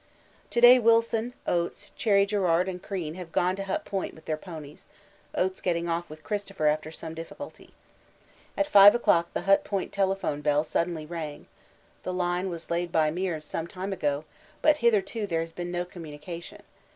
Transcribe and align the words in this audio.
To 0.49 0.59
day 0.59 0.79
Wilson, 0.79 1.35
Oates, 1.45 1.91
Cherry 1.95 2.25
Garrard, 2.25 2.67
and 2.67 2.81
Crean 2.81 3.13
have 3.13 3.31
gone 3.31 3.55
to 3.57 3.65
Hut 3.65 3.85
Point 3.85 4.15
with 4.15 4.25
their 4.25 4.35
ponies, 4.35 4.87
Oates 5.35 5.61
getting 5.61 5.87
off 5.87 6.09
with 6.09 6.23
Christopher 6.23 6.65
after 6.65 6.91
some 6.91 7.13
difficulty. 7.13 7.69
At 8.57 8.65
5 8.65 8.95
o'clock 8.95 9.31
the 9.35 9.41
Hut 9.41 9.63
Point 9.63 9.93
telephone 9.93 10.41
bell 10.41 10.63
suddenly 10.63 11.05
rang 11.05 11.45
(the 12.01 12.13
line 12.13 12.49
was 12.49 12.71
laid 12.71 12.91
by 12.91 13.11
Meares 13.11 13.43
some 13.43 13.67
time 13.67 13.93
ago, 13.93 14.25
but 14.63 14.77
hitherto 14.77 15.27
there 15.27 15.41
has 15.41 15.51
been 15.51 15.69
no 15.69 15.85
communication). 15.85 16.63